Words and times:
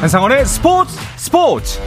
한상원의 0.00 0.46
스포츠 0.46 0.96
스포츠 1.16 1.80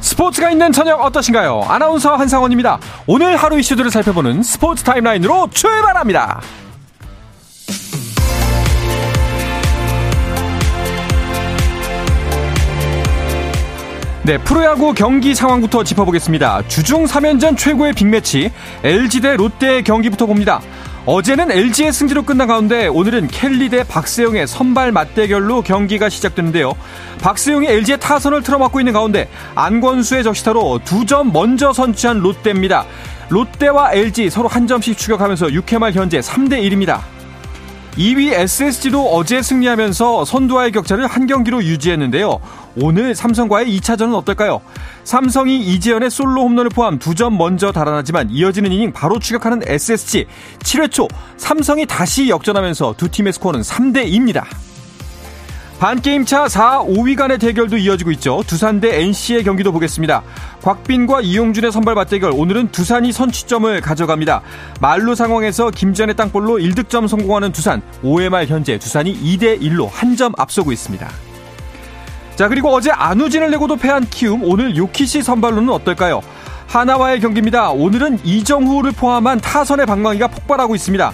스포츠가 0.00 0.50
있는 0.50 0.70
저녁 0.70 1.00
어떠신가요? 1.00 1.62
아나운서 1.66 2.14
한상원입니다. 2.14 2.78
오늘 3.08 3.36
하루 3.36 3.58
이슈들을 3.58 3.90
살펴보는 3.90 4.44
스포츠 4.44 4.84
타임라인으로 4.84 5.48
출발합니다. 5.50 6.40
네, 14.24 14.38
프로야구 14.38 14.94
경기 14.94 15.34
상황부터 15.34 15.82
짚어보겠습니다. 15.82 16.68
주중 16.68 17.06
3연전 17.06 17.58
최고의 17.58 17.92
빅매치 17.94 18.52
LG 18.84 19.20
대 19.22 19.36
롯데 19.36 19.82
경기부터 19.82 20.26
봅니다. 20.26 20.60
어제는 21.04 21.50
LG의 21.50 21.92
승리로 21.92 22.22
끝난 22.22 22.46
가운데 22.46 22.86
오늘은 22.86 23.26
켈리 23.26 23.68
대 23.68 23.82
박세용의 23.82 24.46
선발 24.46 24.92
맞대결로 24.92 25.62
경기가 25.62 26.08
시작되는데요. 26.08 26.74
박세용이 27.20 27.66
LG의 27.66 27.98
타선을 27.98 28.42
틀어막고 28.42 28.78
있는 28.80 28.92
가운데 28.92 29.28
안권수의 29.56 30.22
적시타로 30.22 30.80
두 30.84 31.04
점 31.04 31.32
먼저 31.32 31.72
선취한 31.72 32.20
롯데입니다. 32.20 32.86
롯데와 33.30 33.92
LG 33.92 34.30
서로 34.30 34.46
한 34.46 34.68
점씩 34.68 34.96
추격하면서 34.96 35.48
6회 35.48 35.78
말 35.78 35.92
현재 35.92 36.20
3대 36.20 36.52
1입니다. 36.62 37.00
2위 37.92 38.32
SSG도 38.32 39.14
어제 39.14 39.42
승리하면서 39.42 40.24
선두와의 40.24 40.72
격차를 40.72 41.06
한 41.06 41.26
경기로 41.26 41.62
유지했는데요. 41.62 42.40
오늘 42.76 43.14
삼성과의 43.14 43.78
2차전은 43.78 44.14
어떨까요? 44.14 44.62
삼성이 45.04 45.60
이재현의 45.60 46.10
솔로 46.10 46.42
홈런을 46.42 46.70
포함 46.70 46.98
두점 46.98 47.36
먼저 47.36 47.70
달아나지만 47.70 48.30
이어지는 48.30 48.72
이닝 48.72 48.92
바로 48.92 49.18
추격하는 49.18 49.60
SSG. 49.66 50.26
7회 50.60 50.90
초 50.90 51.06
삼성이 51.36 51.84
다시 51.84 52.28
역전하면서 52.28 52.94
두 52.96 53.10
팀의 53.10 53.34
스코어는 53.34 53.60
3대 53.60 54.10
2입니다. 54.10 54.44
반게임차 55.82 56.46
4, 56.46 56.84
5위 56.84 57.16
간의 57.16 57.38
대결도 57.40 57.76
이어지고 57.76 58.12
있죠. 58.12 58.44
두산 58.46 58.80
대 58.80 59.00
NC의 59.02 59.42
경기도 59.42 59.72
보겠습니다. 59.72 60.22
곽빈과 60.62 61.22
이용준의 61.22 61.72
선발 61.72 61.96
맞대결 61.96 62.30
오늘은 62.32 62.68
두산이 62.68 63.10
선취점을 63.10 63.80
가져갑니다. 63.80 64.42
말루 64.80 65.16
상황에서 65.16 65.72
김전의 65.72 66.14
땅볼로 66.14 66.58
1득점 66.58 67.08
성공하는 67.08 67.50
두산 67.50 67.82
5회 68.04 68.28
말 68.28 68.46
현재 68.46 68.78
두산이 68.78 69.12
2대 69.12 69.60
1로 69.60 69.88
한 69.90 70.14
점 70.14 70.32
앞서고 70.38 70.70
있습니다. 70.70 71.08
자 72.36 72.46
그리고 72.46 72.68
어제 72.68 72.92
안우진을 72.92 73.50
내고도 73.50 73.74
패한 73.74 74.06
키움 74.08 74.44
오늘 74.44 74.76
요키시 74.76 75.22
선발로는 75.22 75.68
어떨까요? 75.70 76.20
하나와의 76.68 77.18
경기입니다. 77.18 77.70
오늘은 77.70 78.20
이정후를 78.22 78.92
포함한 78.92 79.40
타선의 79.40 79.86
방망이가 79.86 80.28
폭발하고 80.28 80.76
있습니다. 80.76 81.12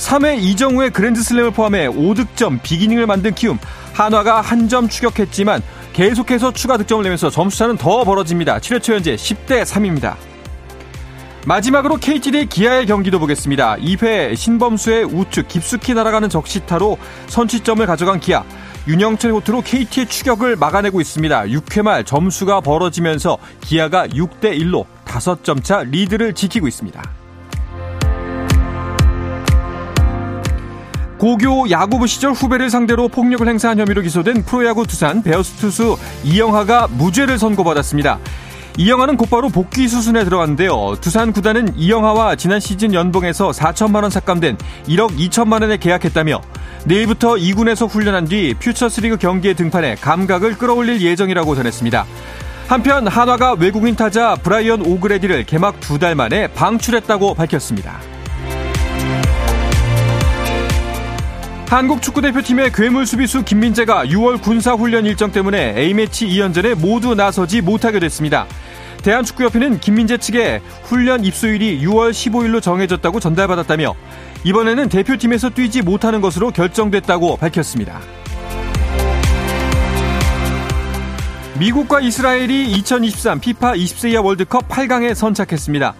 3회 0.00 0.42
이정후의 0.42 0.90
그랜드슬램을 0.90 1.50
포함해 1.50 1.88
5득점 1.88 2.62
비기닝을 2.62 3.06
만든 3.06 3.34
키움 3.34 3.58
한화가 3.92 4.40
한 4.40 4.68
점 4.70 4.88
추격했지만 4.88 5.62
계속해서 5.92 6.52
추가 6.52 6.76
득점을 6.76 7.02
내면서 7.02 7.28
점수차는 7.28 7.76
더 7.76 8.04
벌어집니다. 8.04 8.58
7회 8.58 8.80
초 8.82 8.94
현재 8.94 9.16
10대 9.16 9.64
3입니다. 9.64 10.14
마지막으로 11.44 11.96
KT 11.96 12.30
대 12.30 12.44
기아의 12.44 12.86
경기도 12.86 13.18
보겠습니다. 13.18 13.76
2회 13.76 14.36
신범수의 14.36 15.04
우측 15.06 15.48
깊숙이 15.48 15.94
날아가는 15.94 16.28
적시타로 16.28 16.98
선취점을 17.26 17.84
가져간 17.84 18.20
기아. 18.20 18.44
윤영철 18.86 19.32
호투로 19.32 19.62
KT의 19.62 20.06
추격을 20.06 20.54
막아내고 20.56 21.00
있습니다. 21.00 21.42
6회 21.46 21.82
말 21.82 22.04
점수가 22.04 22.60
벌어지면서 22.60 23.38
기아가 23.60 24.06
6대 24.06 24.56
1로 24.60 24.84
5점 25.06 25.64
차 25.64 25.82
리드를 25.82 26.34
지키고 26.34 26.68
있습니다. 26.68 27.19
고교 31.20 31.68
야구부 31.68 32.06
시절 32.06 32.32
후배를 32.32 32.70
상대로 32.70 33.06
폭력을 33.06 33.46
행사한 33.46 33.78
혐의로 33.78 34.00
기소된 34.00 34.42
프로야구 34.42 34.86
두산 34.86 35.22
베어스 35.22 35.52
투수 35.56 35.98
이영하가 36.24 36.88
무죄를 36.90 37.38
선고받았습니다. 37.38 38.18
이영하는 38.78 39.18
곧바로 39.18 39.50
복귀 39.50 39.86
수순에 39.86 40.24
들어갔는데요. 40.24 40.96
두산 41.02 41.32
구단은 41.32 41.76
이영하와 41.76 42.36
지난 42.36 42.58
시즌 42.58 42.94
연봉에서 42.94 43.50
4천만 43.50 44.00
원 44.00 44.10
삭감된 44.10 44.56
1억 44.88 45.18
2천만 45.18 45.60
원에 45.60 45.76
계약했다며 45.76 46.40
내일부터 46.86 47.34
2군에서 47.34 47.86
훈련한 47.86 48.24
뒤 48.24 48.54
퓨처스리그 48.58 49.18
경기에 49.18 49.52
등판해 49.52 49.96
감각을 50.00 50.56
끌어올릴 50.56 51.02
예정이라고 51.02 51.54
전했습니다. 51.54 52.06
한편 52.66 53.06
한화가 53.06 53.56
외국인 53.58 53.94
타자 53.94 54.36
브라이언 54.36 54.86
오그레디를 54.86 55.44
개막 55.44 55.80
두 55.80 55.98
달 55.98 56.14
만에 56.14 56.46
방출했다고 56.54 57.34
밝혔습니다. 57.34 58.00
한국 61.70 62.02
축구대표팀의 62.02 62.72
괴물 62.72 63.06
수비수 63.06 63.44
김민재가 63.44 64.06
6월 64.06 64.42
군사훈련 64.42 65.06
일정 65.06 65.30
때문에 65.30 65.72
A매치 65.78 66.26
2연전에 66.26 66.74
모두 66.74 67.14
나서지 67.14 67.60
못하게 67.60 68.00
됐습니다. 68.00 68.48
대한축구협회는 69.04 69.78
김민재 69.78 70.16
측에 70.16 70.62
훈련 70.82 71.24
입소일이 71.24 71.80
6월 71.86 72.10
15일로 72.10 72.60
정해졌다고 72.60 73.20
전달받았다며 73.20 73.94
이번에는 74.42 74.88
대표팀에서 74.88 75.50
뛰지 75.50 75.82
못하는 75.82 76.20
것으로 76.20 76.50
결정됐다고 76.50 77.36
밝혔습니다. 77.36 78.00
미국과 81.60 82.00
이스라엘이 82.00 82.72
2023 82.72 83.38
피파 83.38 83.74
20세 83.74 84.10
이하 84.10 84.22
월드컵 84.22 84.68
8강에 84.68 85.14
선착했습니다. 85.14 85.94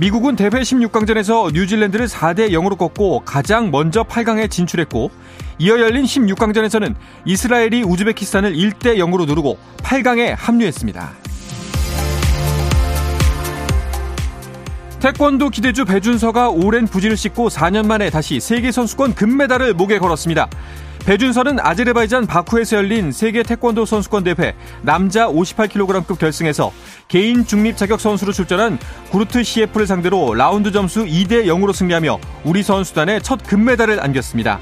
미국은 0.00 0.36
대회 0.36 0.48
16강전에서 0.48 1.52
뉴질랜드를 1.52 2.06
4대 2.06 2.50
0으로 2.50 2.78
꺾고 2.78 3.22
가장 3.24 3.72
먼저 3.72 4.04
8강에 4.04 4.48
진출했고 4.48 5.10
이어 5.58 5.80
열린 5.80 6.04
16강전에서는 6.04 6.94
이스라엘이 7.24 7.82
우즈베키스탄을 7.82 8.54
1대 8.54 8.96
0으로 8.98 9.26
누르고 9.26 9.58
8강에 9.78 10.36
합류했습니다. 10.38 11.10
태권도 15.00 15.50
기대주 15.50 15.84
배준서가 15.84 16.50
오랜 16.50 16.86
부진을 16.86 17.16
씻고 17.16 17.48
4년 17.48 17.86
만에 17.86 18.08
다시 18.10 18.38
세계선수권 18.38 19.16
금메달을 19.16 19.74
목에 19.74 19.98
걸었습니다. 19.98 20.48
배준서는 21.08 21.58
아제르바이잔 21.60 22.26
바쿠에서 22.26 22.76
열린 22.76 23.12
세계 23.12 23.42
태권도 23.42 23.86
선수권 23.86 24.24
대회 24.24 24.54
남자 24.82 25.26
58kg급 25.26 26.18
결승에서 26.18 26.70
개인 27.08 27.46
중립 27.46 27.78
자격 27.78 27.98
선수로 27.98 28.30
출전한 28.30 28.78
구르트 29.10 29.42
CF를 29.42 29.86
상대로 29.86 30.34
라운드 30.34 30.70
점수 30.70 31.06
2대 31.06 31.46
0으로 31.46 31.72
승리하며 31.72 32.18
우리 32.44 32.62
선수단의 32.62 33.22
첫 33.22 33.42
금메달을 33.42 34.04
안겼습니다. 34.04 34.60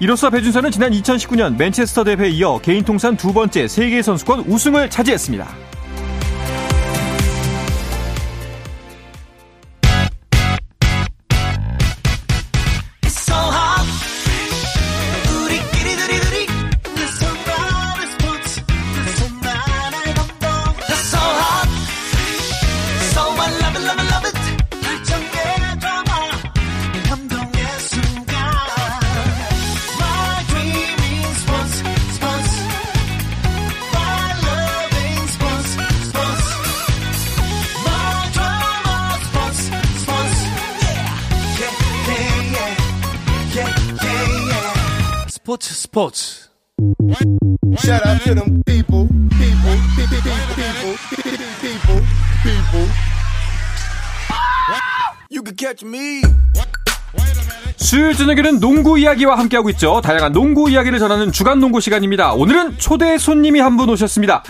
이로써 0.00 0.28
배준서는 0.28 0.70
지난 0.70 0.92
2019년 0.92 1.56
맨체스터 1.56 2.04
대회에 2.04 2.28
이어 2.28 2.58
개인 2.58 2.84
통산 2.84 3.16
두 3.16 3.32
번째 3.32 3.66
세계 3.66 4.02
선수권 4.02 4.40
우승을 4.40 4.90
차지했습니다. 4.90 5.69
스포츠 45.60 45.74
스포츠 45.74 46.50
Shout 47.78 48.00
out 48.06 48.24
to 48.24 48.34
them 48.34 48.62
people, 48.64 49.06
people, 49.36 49.76
people, 49.94 50.22
people, 50.56 50.96
people, 51.60 52.02
people. 52.42 52.88
You 55.30 55.42
can 55.44 55.54
catch 55.56 55.84
me. 55.86 56.22
수요일 57.76 58.14
저녁에는 58.14 58.60
농구 58.60 58.98
이야기와 58.98 59.38
함께하고 59.38 59.68
있죠. 59.70 60.00
다양한 60.00 60.32
농구 60.32 60.70
이야기를 60.70 60.98
전하는 60.98 61.30
주간 61.30 61.60
농구 61.60 61.80
시간입니다. 61.80 62.32
오늘은 62.32 62.78
초대 62.78 63.18
손님이 63.18 63.60
한 63.60 63.76
분 63.76 63.90
오셨습니다. 63.90 64.42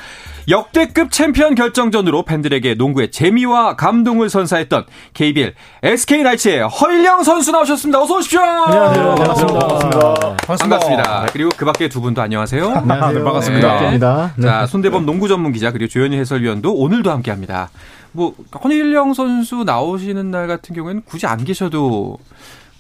역대급 0.51 1.13
챔피언 1.13 1.55
결정전으로 1.55 2.25
팬들에게 2.25 2.75
농구의 2.75 3.13
재미와 3.13 3.77
감동을 3.77 4.29
선사했던 4.29 4.85
KBL 5.15 5.55
SK 5.85 6.23
나이츠의 6.25 6.69
허일영 6.69 7.23
선수 7.23 7.53
나오셨습니다. 7.53 8.03
어서 8.03 8.17
오십시오. 8.17 8.41
안녕하세요. 8.41 9.15
반갑습니다. 9.15 9.59
반갑습니다. 9.59 10.37
반갑습니다. 10.47 11.27
그리고 11.33 11.51
그 11.57 11.65
밖에 11.65 11.89
두 11.89 12.01
분도 12.01 12.21
안녕하세요. 12.21 12.69
안녕하세요. 12.69 13.19
네, 13.19 13.25
반갑습니다. 13.25 14.33
네. 14.37 14.43
자, 14.43 14.67
손대범 14.67 15.07
농구 15.07 15.29
전문 15.29 15.53
기자 15.53 15.71
그리고 15.71 15.89
조현희 15.89 16.19
해설위원도 16.19 16.75
오늘도 16.75 17.11
함께 17.11 17.31
합니다. 17.31 17.71
뭐 18.13 18.35
허일영 18.65 19.15
선수 19.15 19.63
나오시는 19.65 20.33
날 20.33 20.49
같은 20.49 20.75
경우에는 20.75 21.03
굳이 21.05 21.27
안 21.27 21.45
계셔도 21.45 22.19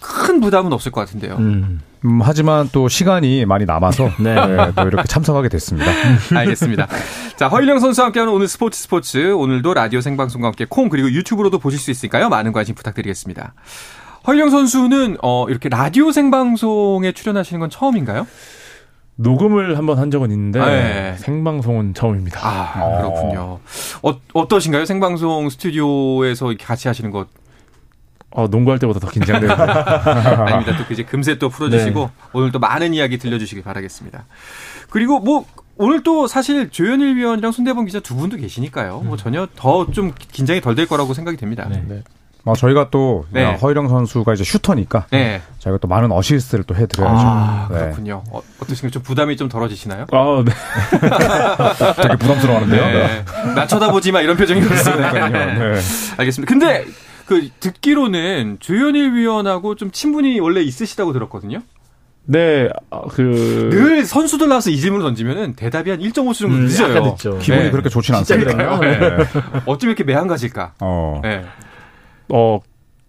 큰 0.00 0.40
부담은 0.40 0.72
없을 0.72 0.90
것 0.90 1.02
같은데요. 1.02 1.36
음. 1.36 1.80
음, 2.04 2.20
하지만 2.22 2.68
또 2.72 2.88
시간이 2.88 3.44
많이 3.44 3.64
남아서 3.66 4.10
네. 4.20 4.34
네, 4.34 4.72
또 4.74 4.86
이렇게 4.88 5.04
참석하게 5.06 5.48
됐습니다. 5.48 5.90
알겠습니다. 6.34 6.88
자, 7.36 7.48
허일영 7.48 7.78
선수와 7.78 8.06
함께하는 8.06 8.32
오늘 8.32 8.48
스포츠 8.48 8.80
스포츠. 8.80 9.32
오늘도 9.32 9.74
라디오 9.74 10.00
생방송과 10.00 10.48
함께 10.48 10.66
콩 10.68 10.88
그리고 10.88 11.10
유튜브로도 11.10 11.58
보실 11.58 11.78
수 11.78 11.90
있으니까요. 11.90 12.28
많은 12.28 12.52
관심 12.52 12.74
부탁드리겠습니다. 12.74 13.54
허일영 14.26 14.50
선수는 14.50 15.18
어, 15.22 15.46
이렇게 15.48 15.68
라디오 15.68 16.12
생방송에 16.12 17.12
출연하시는 17.12 17.60
건 17.60 17.70
처음인가요? 17.70 18.26
녹음을 19.16 19.76
한번 19.76 19.98
한 19.98 20.10
적은 20.10 20.30
있는데 20.30 20.60
네. 20.60 21.14
생방송은 21.18 21.92
처음입니다. 21.92 22.40
아, 22.42 22.98
그렇군요. 22.98 23.60
어, 24.02 24.20
어떠신가요? 24.32 24.86
생방송 24.86 25.50
스튜디오에서 25.50 26.48
이렇게 26.50 26.64
같이 26.64 26.88
하시는 26.88 27.10
것 27.10 27.28
어, 28.32 28.46
농구할 28.46 28.78
때보다 28.78 29.00
더 29.00 29.08
긴장돼요. 29.08 29.50
아닙니다. 29.52 30.76
또 30.76 30.84
이제 30.92 31.02
금세 31.04 31.36
또 31.38 31.48
풀어주시고 31.48 32.10
오늘 32.32 32.52
또 32.52 32.58
많은 32.58 32.94
이야기 32.94 33.18
들려주시길 33.18 33.64
바라겠습니다. 33.64 34.24
그리고 34.90 35.18
뭐 35.20 35.44
오늘 35.76 36.02
또 36.02 36.26
사실 36.28 36.70
조현일 36.70 37.16
위원이랑 37.16 37.52
손대범 37.52 37.86
기자 37.86 37.98
두 38.00 38.14
분도 38.14 38.36
계시니까요. 38.36 39.00
뭐 39.00 39.16
전혀 39.16 39.48
더 39.56 39.86
좀 39.92 40.12
긴장이 40.32 40.60
덜 40.60 40.74
될 40.74 40.86
거라고 40.86 41.14
생각이 41.14 41.36
됩니다. 41.36 41.66
네. 41.68 41.82
네. 41.88 42.02
어, 42.44 42.54
저희가 42.54 42.88
또 42.90 43.26
네. 43.30 43.54
허일영 43.56 43.88
선수가 43.88 44.32
이제 44.32 44.44
슈터니까 44.44 45.06
저희가 45.58 45.78
또 45.78 45.88
많은 45.88 46.10
어시스트를 46.12 46.64
또 46.64 46.74
해드려야죠. 46.74 47.18
아, 47.26 47.68
네. 47.70 47.78
그렇군요. 47.78 48.22
어, 48.30 48.40
어떠신가요? 48.62 48.90
좀 48.92 49.02
부담이 49.02 49.36
좀 49.36 49.48
덜어지시나요? 49.48 50.06
아, 50.10 50.42
네. 50.44 50.52
되게 52.02 52.16
부담스러워하는데요. 52.16 52.82
네. 52.86 53.24
나 53.54 53.66
쳐다보지 53.66 54.12
마 54.12 54.20
이런 54.22 54.36
표정이 54.36 54.60
있습니다. 54.64 55.28
네. 55.28 55.80
알겠습니다. 56.16 56.48
근데 56.50 56.86
그 57.30 57.48
듣기로는 57.60 58.56
조현일 58.58 59.14
위원하고 59.14 59.76
좀 59.76 59.92
친분이 59.92 60.40
원래 60.40 60.62
있으시다고 60.62 61.12
들었거든요. 61.12 61.60
네, 62.24 62.68
아, 62.90 63.02
그늘 63.02 64.04
선수들 64.04 64.48
나와서 64.48 64.70
이 64.70 64.76
질문을 64.78 65.04
던지면은 65.04 65.54
대답이 65.54 65.90
한 65.90 66.00
1.5초 66.00 66.34
정도 66.34 66.56
음, 66.56 66.62
늦어요. 66.64 66.90
약간 66.96 67.08
늦죠. 67.08 67.38
기분이 67.38 67.62
네. 67.64 67.70
그렇게 67.70 67.88
좋진 67.88 68.16
않습니다. 68.16 68.52
그런가요? 68.52 68.80
네. 68.80 69.24
어쩜 69.66 69.90
이렇게 69.90 70.02
매한가질까? 70.02 70.74
어. 70.80 71.20
네. 71.22 71.44
어 72.30 72.58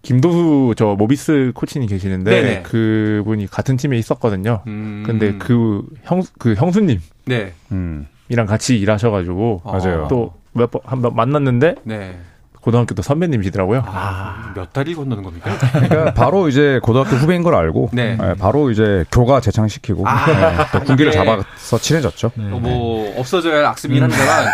김도수 0.03 0.75
저 0.77 0.95
모비스 0.95 1.51
코치님 1.55 1.89
계시는데 1.89 2.29
네네. 2.29 2.61
그분이 2.61 3.47
같은 3.47 3.75
팀에 3.75 3.97
있었거든요. 3.97 4.61
음. 4.67 5.01
근데 5.03 5.35
그 5.39 5.81
형 6.05 6.21
그 6.37 6.53
형수님이랑 6.53 7.01
네. 7.25 7.53
음. 7.71 8.05
같이 8.47 8.77
일하셔가지고 8.77 9.63
맞아요. 9.65 10.07
또 10.11 10.33
몇번한번 10.53 11.15
만났는데 11.15 11.75
네. 11.85 12.19
고등학교 12.61 12.93
또 12.93 13.01
선배님이시더라고요. 13.01 13.83
아, 13.85 14.53
몇 14.55 14.71
달이 14.71 14.93
건너는 14.93 15.23
겁니까? 15.23 15.51
그러니까 15.73 16.13
바로 16.13 16.47
이제 16.47 16.79
고등학교 16.83 17.15
후배인 17.15 17.41
걸 17.41 17.55
알고 17.55 17.89
네. 17.91 18.15
네, 18.15 18.33
바로 18.35 18.69
이제 18.69 19.03
교가 19.11 19.41
재창시키고 19.41 20.07
아. 20.07 20.25
네, 20.27 20.65
또 20.71 20.79
군기를 20.85 21.11
네. 21.11 21.17
잡아서 21.17 21.77
친해졌죠. 21.79 22.31
네. 22.35 22.45
어, 22.51 22.59
뭐 22.59 23.19
없어져야 23.19 23.57
할 23.57 23.65
악습이긴 23.65 24.03
합니다만 24.03 24.45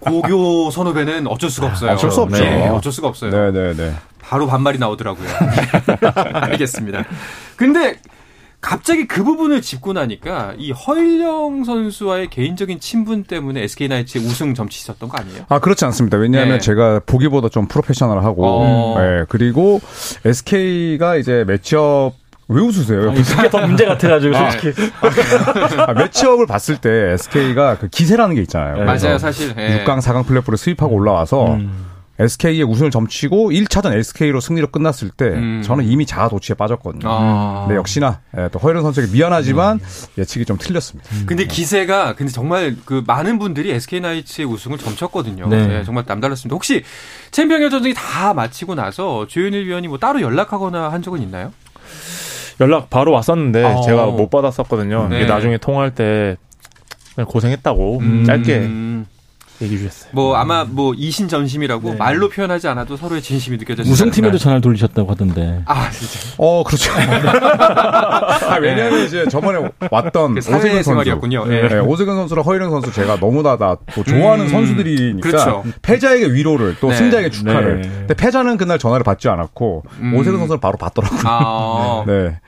고교 0.00 0.70
선후배는 0.70 1.26
어쩔 1.26 1.50
수가 1.50 1.68
없어요. 1.68 1.92
어쩔 1.92 2.10
수 2.10 2.22
없죠. 2.22 2.42
네, 2.42 2.68
어쩔 2.68 2.90
수가 2.90 3.08
없어요. 3.08 3.30
네네네. 3.30 3.94
바로 4.20 4.46
반말이 4.46 4.78
나오더라고요. 4.78 5.28
알겠습니다. 6.34 7.04
근데 7.56 7.96
갑자기 8.64 9.06
그 9.06 9.22
부분을 9.22 9.60
짚고 9.60 9.92
나니까 9.92 10.54
이 10.56 10.72
허일영 10.72 11.64
선수와의 11.64 12.30
개인적인 12.30 12.80
친분 12.80 13.22
때문에 13.22 13.62
SK 13.62 13.88
나이츠의 13.88 14.24
우승 14.24 14.54
점치셨던 14.54 15.10
거 15.10 15.18
아니에요? 15.18 15.44
아 15.50 15.58
그렇지 15.58 15.84
않습니다. 15.84 16.16
왜냐하면 16.16 16.54
네. 16.54 16.60
제가 16.60 17.00
보기보다 17.04 17.50
좀 17.50 17.68
프로페셔널하고, 17.68 18.42
어. 18.46 18.94
네, 18.98 19.24
그리고 19.28 19.82
SK가 20.24 21.16
이제 21.16 21.44
매치업 21.46 22.14
왜 22.48 22.62
웃으세요? 22.62 23.10
아니, 23.10 23.22
그게 23.22 23.50
더 23.50 23.66
문제 23.66 23.84
같아가지고 23.84 24.34
아. 24.34 24.50
솔직히 24.50 24.82
아, 25.86 25.92
매치업을 25.92 26.46
봤을 26.46 26.78
때 26.78 27.12
SK가 27.12 27.76
그 27.78 27.88
기세라는 27.88 28.34
게 28.34 28.40
있잖아요. 28.42 28.78
네. 28.78 28.84
맞아요, 28.84 29.18
사실. 29.18 29.54
예. 29.58 29.84
6강, 29.84 30.00
4강 30.00 30.26
플레이오프를 30.26 30.56
수입하고 30.56 30.94
올라와서 30.94 31.54
음. 31.54 31.93
SK의 32.18 32.62
우승을 32.62 32.90
점치고 32.90 33.50
1차전 33.50 33.92
SK로 33.92 34.40
승리로 34.40 34.68
끝났을 34.68 35.10
때 35.10 35.26
음. 35.26 35.62
저는 35.64 35.84
이미 35.84 36.06
자아 36.06 36.28
도취에 36.28 36.54
빠졌거든요. 36.54 37.02
아. 37.06 37.64
근데 37.66 37.76
역시나 37.76 38.20
예, 38.38 38.48
또 38.52 38.60
허일영 38.60 38.82
선수에게 38.82 39.12
미안하지만 39.12 39.78
네. 39.78 40.22
예측이 40.22 40.44
좀 40.44 40.56
틀렸습니다. 40.56 41.10
근데 41.26 41.44
기세가 41.46 42.14
근데 42.14 42.30
정말 42.32 42.76
그 42.84 43.02
많은 43.06 43.38
분들이 43.38 43.72
SK 43.72 44.00
나이츠의 44.00 44.46
우승을 44.46 44.78
점쳤거든요. 44.78 45.48
네. 45.48 45.66
네, 45.66 45.84
정말 45.84 46.04
남달랐습니다. 46.06 46.54
혹시 46.54 46.84
챔피언 47.32 47.60
결전전이 47.62 47.94
다 47.94 48.32
마치고 48.32 48.76
나서 48.76 49.26
조현일 49.26 49.66
위원이 49.66 49.88
뭐 49.88 49.98
따로 49.98 50.20
연락하거나 50.20 50.90
한 50.90 51.02
적은 51.02 51.20
있나요? 51.20 51.52
연락 52.60 52.90
바로 52.90 53.10
왔었는데 53.12 53.64
어. 53.64 53.80
제가 53.82 54.06
못 54.06 54.30
받았었거든요. 54.30 55.08
네. 55.08 55.16
이게 55.16 55.26
나중에 55.26 55.58
통화할 55.58 55.94
때 55.94 56.36
그냥 57.14 57.28
고생했다고 57.28 57.98
음. 57.98 58.24
짧게 58.24 58.58
얘기해 59.64 59.88
주셨어요. 59.88 60.10
뭐 60.12 60.36
아마 60.36 60.64
뭐 60.64 60.94
이신전심이라고 60.94 61.90
네. 61.90 61.96
말로 61.96 62.28
표현하지 62.28 62.68
않아도 62.68 62.96
서로의 62.96 63.22
진심이 63.22 63.56
느껴졌어요. 63.56 63.92
우승팀에도 63.92 64.38
전화를 64.38 64.60
돌리셨다고 64.60 65.10
하던데. 65.10 65.62
아 65.66 65.90
진짜 65.90 66.34
어, 66.38 66.62
그렇죠. 66.64 66.92
아, 66.94 68.56
왜냐하면 68.60 69.04
이제 69.06 69.26
저번에 69.28 69.68
왔던 69.90 70.34
그 70.34 70.38
오세근 70.40 70.60
선수. 70.60 70.68
사회생활이었군요. 70.68 71.44
예. 71.48 71.68
네, 71.68 71.78
오세근 71.78 72.14
선수랑 72.14 72.44
허일영 72.44 72.70
선수 72.70 72.92
제가 72.92 73.18
너무나 73.20 73.56
다 73.56 73.76
또 73.94 74.02
좋아하는 74.02 74.46
음, 74.46 74.48
선수들이니까 74.50 75.28
그렇죠. 75.28 75.64
패자에게 75.82 76.32
위로를 76.32 76.76
또 76.80 76.88
네. 76.88 76.96
승자에게 76.96 77.30
축하를. 77.30 77.82
네. 77.82 77.88
근데 77.88 78.14
패자는 78.14 78.56
그날 78.56 78.78
전화를 78.78 79.04
받지 79.04 79.28
않았고 79.28 79.84
음. 80.00 80.14
오세근 80.14 80.38
선수는 80.38 80.60
바로 80.60 80.76
받더라고요. 80.76 81.20
아, 81.24 82.04
네. 82.08 82.38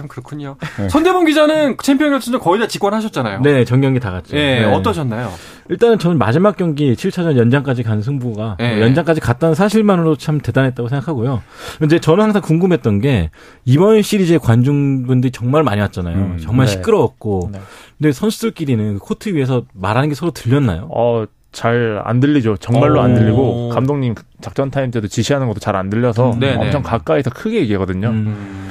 아, 0.00 0.02
참 0.02 0.08
그렇군요. 0.08 0.56
네. 0.78 0.88
손대범 0.88 1.26
기자는 1.26 1.76
챔피언 1.82 2.10
결전전 2.12 2.40
거의 2.40 2.58
다 2.60 2.66
직관하셨잖아요. 2.66 3.42
네, 3.42 3.64
전 3.64 3.80
경기 3.80 4.00
다 4.00 4.10
갔죠. 4.10 4.36
예, 4.36 4.60
네. 4.60 4.64
어떠셨나요? 4.64 5.30
일단은 5.68 5.98
저는 5.98 6.18
마지막 6.18 6.56
경기 6.56 6.94
7차전 6.94 7.36
연장까지 7.36 7.82
간 7.82 8.02
승부가 8.02 8.56
네. 8.58 8.76
어, 8.78 8.80
연장까지 8.80 9.20
갔다는 9.20 9.54
사실만으로 9.54 10.16
참 10.16 10.40
대단했다고 10.40 10.88
생각하고요. 10.88 11.42
근데 11.78 11.98
저는 12.00 12.24
항상 12.24 12.42
궁금했던 12.42 13.00
게 13.00 13.30
이번 13.64 14.02
시리즈의 14.02 14.38
관중분들이 14.38 15.30
정말 15.30 15.62
많이 15.62 15.80
왔잖아요. 15.80 16.16
음, 16.16 16.38
정말 16.40 16.66
네. 16.66 16.72
시끄러웠고. 16.72 17.50
네. 17.52 17.60
근데 17.98 18.12
선수들끼리는 18.12 18.94
그 18.94 18.98
코트 19.00 19.28
위에서 19.34 19.64
말하는 19.74 20.08
게 20.08 20.14
서로 20.14 20.30
들렸나요? 20.32 20.88
어, 20.94 21.26
잘안 21.52 22.20
들리죠. 22.20 22.56
정말로 22.58 23.00
안 23.00 23.12
오. 23.12 23.14
들리고 23.16 23.68
감독님 23.70 24.14
작전 24.40 24.70
타임 24.70 24.92
때도 24.92 25.08
지시하는 25.08 25.48
것도 25.48 25.58
잘 25.58 25.74
안 25.74 25.90
들려서 25.90 26.36
네네. 26.38 26.54
엄청 26.56 26.82
가까이서 26.82 27.30
크게 27.30 27.60
얘기하거든요. 27.62 28.08
음. 28.08 28.69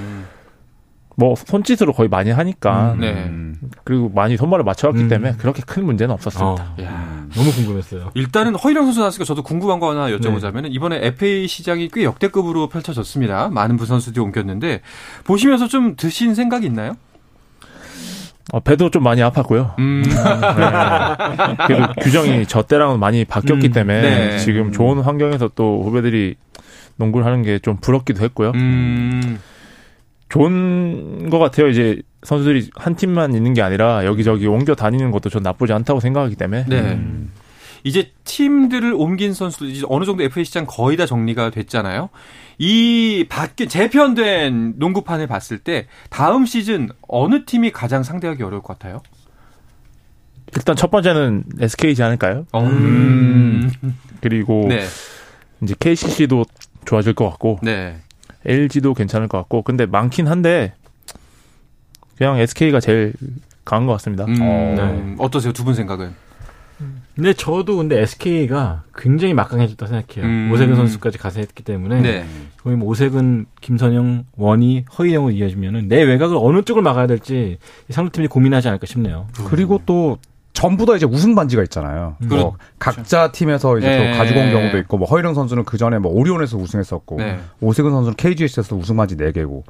음, 1.20 1.26
뭐 1.26 1.36
손짓으로 1.36 1.94
거의 1.94 2.08
많이 2.10 2.32
하니까 2.32 2.94
음, 2.94 3.00
네. 3.02 3.12
음. 3.12 3.56
그리고 3.84 4.10
많이 4.14 4.38
손발을 4.38 4.64
맞춰왔기 4.64 5.04
음. 5.04 5.08
때문에 5.10 5.34
그렇게 5.38 5.62
큰 5.66 5.86
문제는 5.86 6.14
없었습니다. 6.14 6.64
어, 6.64 6.76
야. 6.82 7.26
너무 7.34 7.52
궁금했어요. 7.52 8.12
일단은 8.16 8.56
허일영 8.56 8.86
선수 8.86 9.00
나왔으니까 9.00 9.26
저도 9.26 9.44
궁금한 9.44 9.80
거 9.80 9.92
하나 9.92 10.10
여쭤보자면 10.16 10.68
이번에 10.70 11.00
FA 11.04 11.48
시장이 11.48 11.90
꽤 11.94 12.04
역대급으로 12.04 12.70
펼쳐졌습니다. 12.70 13.50
많은 13.50 13.78
부선수들이 13.78 14.20
옮겼는데 14.24 14.82
보시면서 15.26 15.68
좀 15.68 15.96
드신 15.96 16.34
생각이 16.36 16.66
있나요? 16.66 16.94
어, 18.52 18.60
배도 18.62 18.90
좀 18.90 19.04
많이 19.04 19.22
아팠고요. 19.22 19.78
음, 19.78 20.02
네. 20.04 21.66
그래도 21.68 21.94
규정이 22.02 22.48
저 22.48 22.64
때랑은 22.64 23.00
많이 23.00 23.24
바뀌었기 23.26 23.68
음, 23.68 23.72
때문에 23.72 24.02
네. 24.02 24.38
지금 24.40 24.72
좋은 24.72 25.00
환경에서 25.02 25.52
또 25.54 25.84
후배들이 25.84 26.36
농구를 26.96 27.26
하는 27.28 27.44
게 27.44 27.60
좀 27.60 27.78
부럽기도 27.78 28.24
했고요. 28.24 28.52
음, 28.56 29.40
좋은 30.30 31.30
것 31.30 31.40
같아요. 31.40 31.68
이제 31.68 32.02
선수들이 32.24 32.70
한 32.76 32.96
팀만 32.96 33.34
있는 33.34 33.54
게 33.54 33.62
아니라 33.62 34.06
여기저기 34.06 34.48
옮겨 34.48 34.76
다니는 34.76 35.12
것도 35.12 35.30
전 35.30 35.44
나쁘지 35.44 35.74
않다고 35.74 36.00
생각하기 36.00 36.36
때문에 36.36 36.66
네. 36.68 36.80
음. 36.94 37.32
이제 37.84 38.12
팀들을 38.26 38.94
옮긴 38.94 39.34
선수들 39.34 39.70
이제 39.70 39.86
어느 39.90 40.06
정도 40.06 40.24
FA 40.24 40.44
시장 40.44 40.66
거의 40.68 40.98
다 40.98 41.06
정리가 41.06 41.50
됐잖아요. 41.50 42.10
이 42.58 43.26
바뀐 43.30 43.70
재편된 43.70 44.76
농구판을 44.78 45.28
봤을 45.28 45.60
때 45.60 45.88
다음 46.10 46.46
시즌 46.46 46.90
어느 47.08 47.46
팀이 47.46 47.72
가장 47.72 48.04
상대하기 48.04 48.44
어려울 48.44 48.62
것 48.62 48.78
같아요? 48.78 49.02
일단 50.56 50.76
첫 50.76 50.92
번째는 50.92 51.44
SK지 51.60 52.04
않을까요? 52.04 52.46
음. 52.56 53.72
그리고 54.20 54.66
네. 54.68 54.86
이제 55.62 55.74
KCC도 55.80 56.44
좋아질 56.86 57.14
것 57.14 57.30
같고 57.30 57.60
네. 57.62 57.98
LG도 58.46 58.94
괜찮을 58.94 59.28
것 59.28 59.38
같고 59.40 59.62
근데 59.64 59.86
많긴 59.86 60.28
한데 60.28 60.74
그냥 62.18 62.38
SK가 62.38 62.80
제일 62.80 63.14
강한 63.66 63.86
것 63.86 63.94
같습니다. 63.94 64.26
음, 64.26 64.36
네. 64.36 65.16
어떠세요? 65.20 65.54
두 65.54 65.64
분 65.64 65.74
생각은? 65.74 66.14
근데 67.16 67.34
저도 67.34 67.76
근데 67.76 68.00
SK가 68.02 68.84
굉장히 68.96 69.34
막강해졌다 69.34 69.86
생각해요. 69.86 70.26
음. 70.26 70.50
오세근 70.54 70.76
선수까지 70.76 71.18
가서 71.18 71.42
했기 71.42 71.62
때문에 71.64 72.02
네. 72.02 72.26
거의 72.64 72.78
뭐 72.78 72.88
오세근, 72.88 73.48
김선영, 73.60 74.24
원희, 74.38 74.86
허이영으로 74.98 75.32
이어지면은 75.34 75.90
내 75.90 76.02
외곽을 76.04 76.38
어느 76.40 76.62
쪽을 76.62 76.82
막아야 76.82 77.08
될지 77.08 77.58
이 77.90 77.94
상대팀이 77.94 78.28
고민하지 78.28 78.70
않을까 78.70 78.86
싶네요. 78.86 79.28
그리고 79.50 79.82
또 79.86 80.18
전부 80.60 80.86
다 80.86 80.96
이제 80.96 81.06
우승 81.06 81.36
반지가 81.36 81.64
있잖아요. 81.64 82.18
뭐 82.20 82.28
그렇죠. 82.30 82.58
각자 82.80 83.32
팀에서 83.32 83.78
이제 83.78 83.88
네. 83.88 84.12
또 84.12 84.18
가지고 84.18 84.42
온 84.42 84.52
경우도 84.52 84.78
있고 84.80 84.98
뭐 84.98 85.08
허일영 85.08 85.34
선수는 85.34 85.64
그 85.64 85.78
전에 85.78 86.00
뭐 86.00 86.12
오리온에서 86.12 86.58
우승했었고 86.58 87.18
네. 87.18 87.40
오세근 87.62 87.92
선수는 87.92 88.16
KGS에서 88.16 88.76
우승 88.76 88.98
반지 88.98 89.16
4 89.16 89.32
개고 89.32 89.64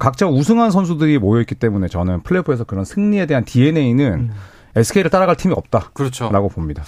각자 0.00 0.26
우승한 0.26 0.70
선수들이 0.70 1.18
모여 1.18 1.40
있기 1.42 1.54
때문에 1.54 1.86
저는 1.88 2.22
플레이오프에서 2.22 2.64
그런 2.64 2.84
승리에 2.84 3.26
대한 3.26 3.44
DNA는 3.44 4.32
SK를 4.74 5.10
따라갈 5.10 5.36
팀이 5.36 5.54
없다라고 5.54 5.92
그렇죠. 5.92 6.30
봅니다. 6.48 6.82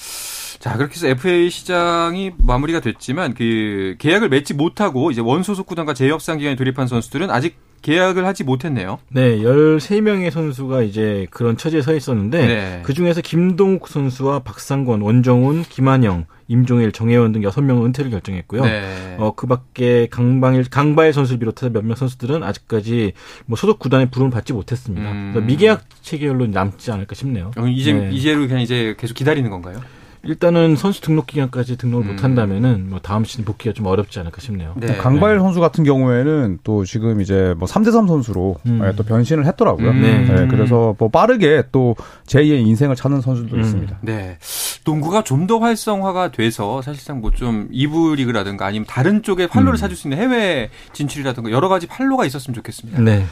자, 0.59 0.77
그렇게 0.77 0.95
해서 0.95 1.09
FA 1.09 1.51
시장이 1.51 2.33
마무리가 2.39 2.81
됐지만 2.81 3.35
그 3.35 3.97
계약을 3.99 4.31
맺지 4.31 4.55
못하고 4.55 5.11
이제 5.11 5.21
원소속 5.21 5.67
구단과 5.67 5.93
재협상 5.93 6.39
기간에 6.39 6.57
돌입한 6.57 6.87
선수들은 6.87 7.31
아직 7.31 7.59
계약을 7.85 8.25
하지 8.25 8.45
못했네요. 8.45 8.99
네, 9.11 9.37
13명의 9.41 10.31
선수가 10.31 10.83
이제 10.83 11.27
그런 11.31 11.59
처지에 11.59 11.83
서 11.83 11.95
있었는데 11.95 12.47
네. 12.47 12.81
그 12.83 12.95
중에서 12.95 13.21
김동욱 13.21 13.89
선수와 13.89 14.39
박상권, 14.39 15.03
원정훈, 15.03 15.65
김한영, 15.65 16.25
임종일, 16.49 16.93
정혜원 16.93 17.33
등 17.33 17.43
6명은 17.43 17.85
은퇴를 17.85 18.11
결정했고요. 18.11 18.65
네. 18.65 19.17
어, 19.19 19.35
그 19.37 19.47
밖에 19.47 20.09
강방일, 20.11 20.65
강바일 20.71 21.13
선수를 21.13 21.39
비롯해서 21.39 21.69
몇몇 21.69 21.97
선수들은 21.97 22.43
아직까지 22.43 23.13
뭐 23.45 23.57
소속 23.57 23.79
구단의 23.79 24.11
부름을 24.11 24.31
받지 24.31 24.55
못했습니다. 24.55 25.13
음. 25.13 25.45
미계약 25.47 25.85
체결로 26.01 26.47
남지 26.47 26.91
않을까 26.91 27.15
싶네요. 27.15 27.51
그럼 27.51 27.69
이제 27.69 27.93
네. 27.93 28.09
이제로 28.13 28.47
그냥 28.47 28.63
이제 28.63 28.97
계속 28.99 29.13
기다리는 29.13 29.51
건가요? 29.51 29.83
일단은 30.27 30.77
선수 30.77 31.01
등록 31.01 31.27
기간까지 31.27 31.77
등록을 31.77 32.07
음. 32.07 32.17
못 32.17 32.25
한다면은 32.25 32.91
뭐 32.91 32.99
다음 33.03 33.25
시즌 33.25 33.45
복귀가 33.45 33.73
좀 33.73 33.87
어렵지 33.87 34.19
않을까 34.19 34.41
싶네요. 34.41 34.75
네. 34.77 34.97
강바일 34.97 35.39
선수 35.39 35.61
같은 35.61 35.85
경우에는 35.85 36.59
또 36.65 36.85
지금 36.85 37.21
이제 37.21 37.55
뭐 37.59 37.69
3대3 37.69 38.09
선수로 38.09 38.57
음. 38.67 38.81
예, 38.85 38.93
또 38.97 39.03
변신을 39.03 39.47
했더라고요. 39.47 39.91
음. 39.91 40.03
네. 40.03 40.27
예, 40.43 40.47
그래서 40.49 40.95
뭐 40.99 41.09
빠르게 41.09 41.65
또 41.73 41.97
제2의 42.27 42.67
인생을 42.67 42.97
찾는 42.97 43.21
선수도 43.21 43.57
음. 43.57 43.61
있습니다. 43.61 43.99
네. 44.03 44.39
농구가 44.85 45.23
좀 45.23 45.45
더 45.47 45.59
활성화가 45.59 46.31
돼서 46.33 46.81
사실상 46.83 47.21
뭐 47.21 47.31
좀 47.35 47.69
이부 47.71 48.15
리그라든가 48.15 48.65
아니면 48.67 48.87
다른 48.89 49.23
쪽에 49.23 49.47
활로를 49.51 49.75
음. 49.75 49.77
찾을 49.77 49.97
수 49.97 50.07
있는 50.09 50.19
해외 50.19 50.71
진출이라든가 50.93 51.51
여러 51.51 51.69
가지 51.69 51.87
활로가 51.91 52.25
있었으면 52.25 52.55
좋겠습니다. 52.55 53.01
네. 53.03 53.25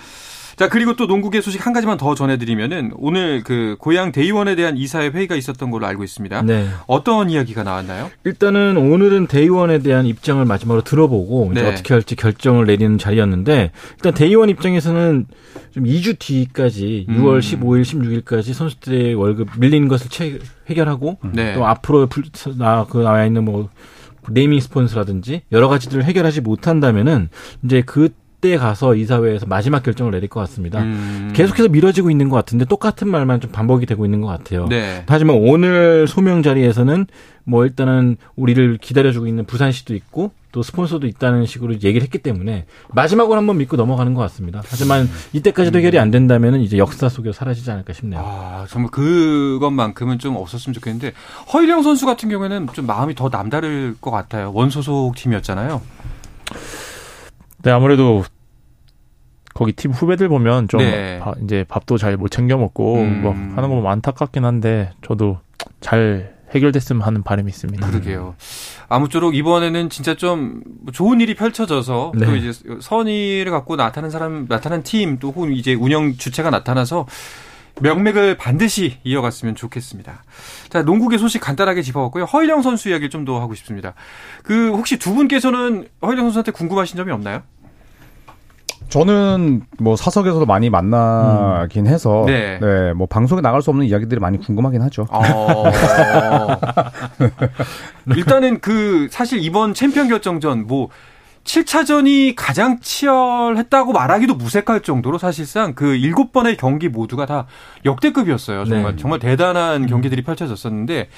자, 0.57 0.69
그리고 0.69 0.95
또 0.97 1.07
농구계 1.07 1.41
소식 1.41 1.65
한 1.67 1.73
가지만 1.73 1.97
더 1.97 2.15
전해드리면은 2.15 2.93
오늘 2.97 3.43
그 3.43 3.77
고향 3.79 4.13
대의원에 4.13 4.55
대한 4.55 4.77
이사회 4.77 5.09
회의가 5.09 5.35
있었던 5.37 5.71
걸로 5.71 5.87
알고 5.87 6.05
있습니다. 6.05 6.43
네. 6.43 6.69
어떤 6.87 7.31
이야기가 7.31 7.63
나왔나요? 7.63 8.11
일단은 8.25 8.77
오늘은 8.77 9.27
대의원에 9.29 9.79
대한 9.81 10.07
입장을 10.07 10.45
마지막으로 10.45 10.83
들어보고 10.83 11.53
네. 11.55 11.67
어떻게 11.69 11.95
할지 11.95 12.17
결정을 12.17 12.67
내리는 12.67 12.99
자리였는데 12.99 13.73
일단 13.97 14.15
대의원 14.15 14.49
입장에서는 14.51 15.27
좀 15.71 15.85
2주 15.85 16.19
뒤까지 16.19 17.07
음. 17.09 17.23
6월 17.23 17.41
15일, 17.41 17.83
16일까지 18.25 18.53
선수들의 18.53 19.15
월급 19.15 19.49
밀리는 19.59 19.89
것을 19.89 20.09
채, 20.11 20.39
해결하고 20.69 21.19
네. 21.33 21.55
또 21.55 21.67
앞으로 21.67 22.07
불- 22.09 22.25
나, 22.59 22.87
그 22.89 22.99
나와 22.99 23.25
있는 23.25 23.45
뭐 23.45 23.71
네이밍 24.29 24.61
스폰서라든지 24.61 25.43
여러 25.51 25.69
가지들을 25.69 26.05
해결하지 26.05 26.43
못한다면은 26.43 27.29
이제 27.65 27.83
그 27.85 28.11
때 28.43 28.59
가서 28.59 28.95
이사회에서 28.97 29.47
마지막 29.47 29.83
결정을 29.83 30.11
내릴 30.13 30.29
것 30.29 30.41
같습니다. 30.41 30.83
음. 30.83 31.33
계속해서 31.33 31.69
미뤄지고 31.69 32.11
있는 32.11 32.29
것 32.29 32.37
같은데 32.37 32.65
똑같은 32.67 33.09
말만 33.09 33.41
좀 33.41 33.53
반복이 33.53 33.87
되고 33.87 34.05
있는 34.05 34.21
것 34.21 34.27
같아요. 34.27 34.67
네. 34.69 35.05
하지만 35.09 35.37
오늘 35.37 36.07
소명 36.09 36.43
자리에서는 36.43 37.07
뭐 37.45 37.65
일단은 37.65 38.17
우리를 38.37 38.79
기다려주고 38.79 39.29
있는 39.29 39.45
부산시도 39.47 39.95
있고 39.95 40.33
또 40.51 40.63
스폰서도 40.63 41.07
있다는 41.07 41.47
식으로 41.47 41.75
얘기를 41.75 42.03
했기 42.03 42.19
때문에 42.19 42.67
마지막으로 42.91 43.39
한번 43.39 43.59
믿고 43.59 43.77
넘어가는 43.77 44.13
것 44.13 44.21
같습니다. 44.23 44.61
하지만 44.67 45.09
이때까지도 45.33 45.79
해결이 45.79 45.99
안 45.99 46.11
된다면은 46.11 46.61
이제 46.61 46.79
역사 46.79 47.09
속에 47.09 47.33
사라지지 47.33 47.71
않을까 47.71 47.93
싶네요. 47.93 48.21
아, 48.23 48.67
정말 48.69 48.91
그것만큼은 48.91 50.19
좀 50.19 50.37
없었으면 50.37 50.75
좋겠는데 50.75 51.13
허일영 51.53 51.83
선수 51.83 52.07
같은 52.07 52.29
경우에는 52.29 52.67
좀 52.75 52.87
마음이 52.87 53.15
더 53.15 53.29
남다를 53.31 53.95
것 54.01 54.11
같아요. 54.11 54.53
원소속 54.53 55.15
팀이었잖아요. 55.15 55.81
네, 57.63 57.71
아무래도 57.71 58.25
거기 59.55 59.73
팀 59.73 59.91
후배들 59.93 60.29
보면 60.29 60.69
좀 60.69 60.81
네. 60.81 61.19
바- 61.21 61.35
이제 61.45 61.65
밥도 61.69 61.99
잘 61.99 62.17
못 62.17 62.29
챙겨 62.31 62.57
먹고 62.57 62.97
음. 62.97 63.23
뭐 63.23 63.33
하는 63.33 63.55
거 63.69 63.69
보면 63.69 63.87
안타깝긴 63.91 64.45
한데 64.45 64.91
저도 65.07 65.39
잘 65.81 66.35
해결됐으면 66.55 67.03
하는 67.03 67.23
바람이 67.23 67.49
있습니다. 67.49 67.87
그러게요. 67.87 68.35
아무쪼록 68.89 69.35
이번에는 69.35 69.89
진짜 69.89 70.15
좀 70.15 70.63
좋은 70.93 71.21
일이 71.21 71.35
펼쳐져서 71.35 72.13
네. 72.15 72.27
또 72.27 72.37
이제 72.37 72.53
선의를 72.81 73.51
갖고 73.53 73.77
나타난 73.77 74.11
사람, 74.11 74.47
나타난 74.49 74.83
팀 74.83 75.19
또 75.19 75.29
혹은 75.29 75.53
이제 75.53 75.73
운영 75.75 76.15
주체가 76.17 76.51
나타나서 76.51 77.07
명맥을 77.81 78.37
반드시 78.37 78.99
이어갔으면 79.03 79.55
좋겠습니다. 79.55 80.25
자, 80.69 80.83
농구계 80.83 81.19
소식 81.19 81.41
간단하게 81.41 81.83
짚어봤고요. 81.83 82.25
허일영 82.25 82.63
선수 82.63 82.89
이야기를 82.91 83.11
좀 83.11 83.25
더 83.25 83.41
하고 83.41 83.55
싶습니다. 83.55 83.95
그 84.43 84.71
혹시 84.71 84.99
두 84.99 85.15
분께서는 85.15 85.87
허일영 86.03 86.25
선수한테 86.27 86.51
궁금하신 86.53 86.97
점이 86.97 87.13
없나요? 87.13 87.43
저는 88.89 89.63
뭐 89.79 89.95
사석에서도 89.97 90.45
많이 90.45 90.69
만나긴 90.69 91.87
해서 91.87 92.25
네. 92.27 92.59
네. 92.61 92.93
뭐 92.93 93.07
방송에 93.07 93.41
나갈 93.41 93.63
수 93.63 93.71
없는 93.71 93.87
이야기들이 93.87 94.21
많이 94.21 94.39
궁금하긴 94.39 94.83
하죠. 94.83 95.07
어. 95.11 95.65
일단은 98.17 98.61
그 98.61 99.09
사실 99.11 99.43
이번 99.43 99.73
챔피언 99.73 100.09
결정전 100.09 100.67
뭐 100.67 100.89
7차전이 101.45 102.35
가장 102.37 102.79
치열했다고 102.81 103.93
말하기도 103.93 104.35
무색할 104.35 104.81
정도로 104.83 105.19
사실상 105.19 105.75
그 105.75 105.87
7번의 105.97 106.57
경기 106.57 106.89
모두가 106.89 107.27
다 107.27 107.47
역대급이었어요. 107.85 108.65
정말 108.65 108.93
네. 108.93 109.01
정말 109.01 109.19
대단한 109.19 109.87
경기들이 109.87 110.23
펼쳐졌었는데 110.23 111.09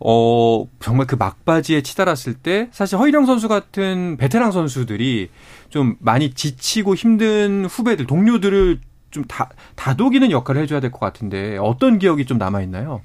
어 0.00 0.66
정말 0.80 1.06
그 1.06 1.14
막바지에 1.14 1.82
치달았을 1.82 2.34
때 2.34 2.68
사실 2.72 2.98
허일영 2.98 3.26
선수 3.26 3.48
같은 3.48 4.16
베테랑 4.16 4.50
선수들이 4.50 5.30
좀 5.70 5.96
많이 6.00 6.34
지치고 6.34 6.94
힘든 6.96 7.64
후배들 7.64 8.06
동료들을 8.06 8.80
좀 9.12 9.24
다, 9.24 9.48
다독이는 9.76 10.32
역할을 10.32 10.62
해줘야 10.62 10.80
될 10.80 10.90
것 10.90 10.98
같은데 10.98 11.56
어떤 11.58 12.00
기억이 12.00 12.26
좀 12.26 12.38
남아 12.38 12.60
있나요? 12.62 13.02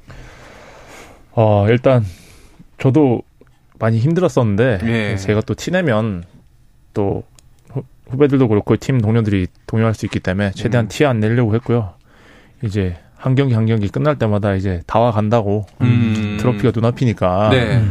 어, 1.34 1.68
일단 1.70 2.03
저도 2.79 3.22
많이 3.77 4.00
힘들었었는데 4.00 4.79
예. 4.84 5.15
제가 5.15 5.41
또 5.41 5.53
티내면 5.53 6.24
또 6.93 7.24
후- 7.72 7.84
후배들도 8.10 8.48
그렇고 8.48 8.75
팀 8.77 9.00
동료들이 9.01 9.48
동요할 9.67 9.93
수 9.93 10.05
있기 10.05 10.19
때문에 10.19 10.51
최대한 10.51 10.86
음. 10.86 10.89
티안 10.89 11.19
내려고 11.19 11.53
했고요. 11.55 11.93
이제 12.63 12.98
한 13.15 13.36
경기 13.36 13.53
한 13.53 13.65
경기 13.65 13.88
끝날 13.89 14.17
때마다 14.17 14.55
이제 14.55 14.81
다와 14.88 15.12
간다고 15.12 15.65
음. 15.81 16.38
트로피가 16.39 16.72
눈앞이니까 16.74 17.50
네. 17.51 17.84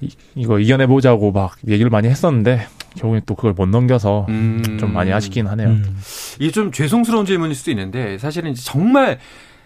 이, 0.00 0.10
이거 0.34 0.58
이겨내 0.58 0.86
보자고 0.86 1.32
막 1.32 1.56
얘기를 1.66 1.90
많이 1.90 2.08
했었는데 2.08 2.66
결국엔 2.96 3.22
또 3.26 3.34
그걸 3.34 3.52
못 3.52 3.66
넘겨서 3.66 4.26
음. 4.28 4.76
좀 4.78 4.92
많이 4.92 5.12
아쉽긴 5.12 5.46
하네요. 5.48 5.68
음. 5.68 5.98
이게 6.38 6.50
좀 6.50 6.70
죄송스러운 6.72 7.24
질문일 7.26 7.54
수도 7.54 7.70
있는데 7.70 8.18
사실은 8.18 8.52
이제 8.52 8.62
정말 8.62 9.18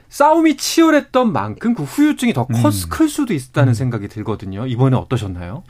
싸움이 0.09 0.56
치열했던 0.56 1.32
만큼 1.32 1.75
그 1.75 1.85
후유증이 1.85 2.32
더 2.32 2.47
컸, 2.47 2.85
음. 2.85 2.88
클 2.90 3.09
수도 3.09 3.32
있다는 3.32 3.75
생각이 3.75 4.09
들거든요. 4.09 4.66
이번에 4.66 4.97
어떠셨나요? 4.97 5.62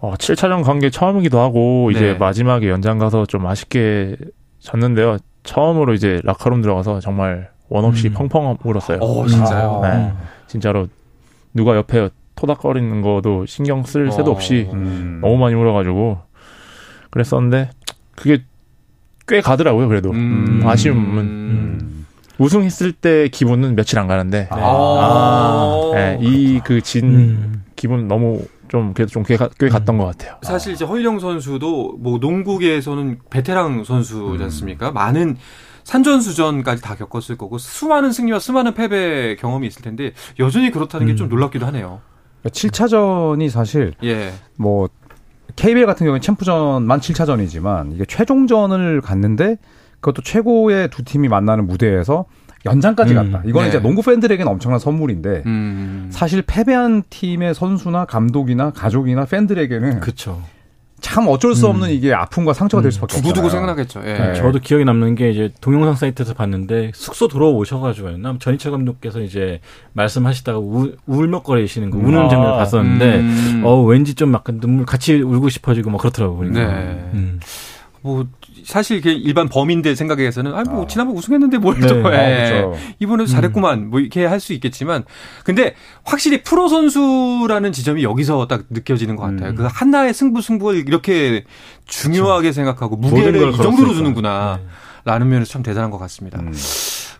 어, 0.00 0.14
7차전 0.14 0.64
간게 0.64 0.90
처음이기도 0.90 1.38
하고 1.38 1.90
이제 1.90 2.12
네. 2.12 2.14
마지막에 2.14 2.68
연장 2.68 2.98
가서 2.98 3.26
좀 3.26 3.46
아쉽게 3.46 4.16
졌는데요. 4.58 5.18
처음으로 5.42 5.94
이제 5.94 6.20
라카룸 6.24 6.62
들어가서 6.62 7.00
정말 7.00 7.50
원 7.68 7.84
없이 7.84 8.08
음. 8.08 8.14
펑펑 8.14 8.56
울었어요. 8.64 8.98
어, 8.98 9.26
진짜요? 9.26 9.80
아. 9.84 9.88
네. 9.88 10.12
진짜로 10.46 10.88
누가 11.54 11.76
옆에 11.76 12.08
토닥거리는 12.34 13.02
것도 13.02 13.44
신경 13.46 13.84
쓸 13.84 14.10
새도 14.10 14.30
어. 14.30 14.34
없이 14.34 14.68
음. 14.72 15.18
너무 15.22 15.36
많이 15.36 15.54
울어가지고 15.54 16.18
그랬었는데 17.10 17.70
그게 18.16 18.42
꽤 19.28 19.40
가더라고요. 19.40 19.86
그래도 19.88 20.10
음. 20.10 20.62
아쉬움은 20.64 21.18
음. 21.18 22.06
우승했을 22.38 22.92
때 22.92 23.28
기분은 23.28 23.76
며칠 23.76 23.98
안 23.98 24.06
가는데 24.06 24.48
아. 24.50 25.90
네, 25.94 26.18
이그진 26.22 27.04
음. 27.04 27.64
기분 27.76 28.08
너무 28.08 28.42
좀 28.70 28.94
그래도 28.94 29.10
좀꽤 29.10 29.36
갔던 29.36 29.98
것 29.98 30.06
같아요. 30.06 30.36
사실 30.42 30.72
이제 30.72 30.84
허일영 30.84 31.18
선수도 31.18 31.96
뭐 31.98 32.18
농구계에서는 32.18 33.18
베테랑 33.28 33.82
선수지 33.82 34.42
않습니까? 34.44 34.92
많은 34.92 35.36
산전수전까지 35.82 36.80
다 36.80 36.94
겪었을 36.94 37.36
거고 37.36 37.58
수많은 37.58 38.12
승리와 38.12 38.38
수많은 38.38 38.74
패배 38.74 39.34
경험이 39.34 39.66
있을 39.66 39.82
텐데 39.82 40.12
여전히 40.38 40.70
그렇다는 40.70 41.08
게좀 41.08 41.26
음. 41.26 41.28
놀랍기도 41.30 41.66
하네요. 41.66 42.00
7차전이 42.44 43.50
사실 43.50 43.94
예. 44.04 44.32
뭐 44.56 44.88
KBL 45.56 45.86
같은 45.86 46.06
경우는 46.06 46.20
챔프전만 46.20 47.00
7차전이지만 47.00 47.92
이게 47.94 48.04
최종전을 48.04 49.00
갔는데 49.00 49.56
그것도 49.94 50.22
최고의 50.22 50.90
두 50.90 51.02
팀이 51.02 51.26
만나는 51.28 51.66
무대에서 51.66 52.26
연장까지 52.66 53.14
음, 53.14 53.32
갔다. 53.32 53.42
이거는 53.46 53.66
네. 53.66 53.68
이제 53.70 53.80
농구 53.80 54.02
팬들에게는 54.02 54.50
엄청난 54.50 54.78
선물인데 54.78 55.42
음. 55.46 56.08
사실 56.10 56.42
패배한 56.42 57.04
팀의 57.08 57.54
선수나 57.54 58.04
감독이나 58.04 58.70
가족이나 58.70 59.24
팬들에게는 59.24 60.00
그렇죠. 60.00 60.42
참 61.00 61.26
어쩔 61.28 61.54
수 61.54 61.66
없는 61.66 61.88
이게 61.88 62.12
아픔과 62.12 62.52
상처가 62.52 62.82
될 62.82 62.92
수밖에 62.92 63.16
없잖아요. 63.16 63.22
두고두고 63.32 63.48
생각나겠죠. 63.48 64.02
예. 64.04 64.12
네. 64.18 64.34
저도 64.34 64.58
기억에 64.58 64.84
남는 64.84 65.14
게 65.14 65.30
이제 65.30 65.50
동영상 65.62 65.94
사이트에서 65.94 66.34
봤는데 66.34 66.90
숙소 66.94 67.26
들어오셔가지고였나 67.26 68.36
전희철 68.38 68.72
감독께서 68.72 69.20
이제 69.22 69.60
말씀하시다가 69.94 70.58
우, 70.58 70.92
울먹거리시는 71.06 71.90
거 71.90 71.96
우는 71.96 72.18
아, 72.18 72.28
장면을 72.28 72.58
봤었는데 72.58 73.20
음. 73.20 73.62
어 73.64 73.82
왠지 73.82 74.14
좀 74.14 74.34
약간 74.34 74.60
눈물 74.60 74.84
같이 74.84 75.14
울고 75.14 75.48
싶어지고 75.48 75.88
막 75.90 75.98
그렇더라고요. 76.02 76.36
보니까. 76.36 76.60
네. 76.60 77.10
음. 77.14 77.40
뭐 78.02 78.26
사실 78.64 79.04
일반 79.06 79.48
범인들 79.48 79.96
생각에서는 79.96 80.52
아뭐 80.52 80.84
아. 80.84 80.86
지난번 80.86 81.16
우승했는데 81.16 81.58
뭘 81.58 81.78
네. 81.80 81.86
또 81.86 82.06
아, 82.06 82.10
해. 82.12 82.50
그렇죠. 82.50 82.78
이번에도 82.98 83.26
잘했구만 83.30 83.90
뭐 83.90 84.00
이렇게 84.00 84.24
할 84.26 84.40
수 84.40 84.52
있겠지만 84.54 85.04
근데 85.44 85.74
확실히 86.04 86.42
프로 86.42 86.68
선수라는 86.68 87.72
지점이 87.72 88.02
여기서 88.02 88.46
딱 88.46 88.64
느껴지는 88.70 89.16
것 89.16 89.22
같아요. 89.24 89.50
음. 89.50 89.54
그 89.54 89.68
하나의 89.70 90.14
승부 90.14 90.40
승부를 90.40 90.84
이렇게 90.88 91.44
중요하게 91.84 92.52
생각하고 92.52 92.96
무게를 92.96 93.32
모든 93.32 93.40
걸이 93.40 93.52
정도로 93.56 93.76
걸었으니까. 93.76 93.94
주는구나. 93.94 94.60
네. 94.62 94.68
라는 95.04 95.28
면에서 95.28 95.50
참 95.52 95.62
대단한 95.62 95.90
것 95.90 95.98
같습니다. 95.98 96.38
음. 96.40 96.52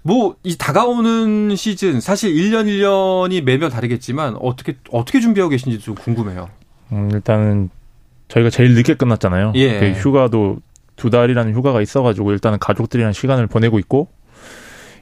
뭐 0.03 0.35
이 0.45 0.57
다가오는 0.57 1.55
시즌 1.57 2.01
사실 2.01 2.33
1년 2.35 2.65
1년이 2.67 3.43
매년 3.43 3.69
다르겠지만 3.71 4.37
어떻게 4.41 4.77
어떻게 4.91 5.21
준비하고 5.21 5.51
계신지 5.51 5.79
좀 5.79 5.95
궁금해요. 5.95 6.49
음, 6.93 7.11
일단은 7.13 7.69
저희가 8.29 8.49
제일 8.49 8.75
늦게 8.75 8.95
끝났잖아요. 8.95 9.53
예. 9.57 9.79
그 9.79 9.87
휴가도 10.01 10.59
두 11.01 11.09
달이라는 11.09 11.55
휴가가 11.55 11.81
있어가지고 11.81 12.33
일단은 12.33 12.59
가족들이랑 12.59 13.15
시간을 13.15 13.47
보내고 13.47 13.79
있고 13.79 14.09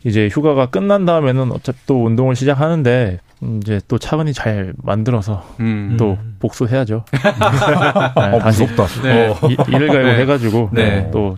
이제 0.04 0.28
휴가가 0.28 0.66
끝난 0.66 1.04
다음에는 1.04 1.50
어차피 1.50 1.78
또 1.86 2.04
운동을 2.04 2.36
시작하는데 2.36 3.18
음, 3.42 3.60
이제 3.60 3.80
또 3.88 3.98
차근히 3.98 4.32
잘 4.32 4.74
만들어서 4.80 5.44
음. 5.58 5.96
또 5.98 6.12
음. 6.12 6.36
복수해야죠. 6.38 7.04
네, 7.10 8.22
어, 8.22 8.38
다시 8.38 8.62
무섭다. 8.62 8.86
네. 9.02 9.34
이, 9.48 9.56
일을 9.74 9.88
갈고 9.88 10.08
네. 10.08 10.20
해가지고 10.20 10.70
네. 10.72 11.10
또 11.12 11.36